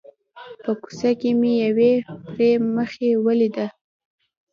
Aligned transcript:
په 0.63 0.71
کوڅه 0.81 1.11
کې 1.19 1.31
مې 1.39 1.53
یوې 1.65 1.93
پري 2.25 2.49
مخې 2.75 3.09
ولیده. 3.25 3.67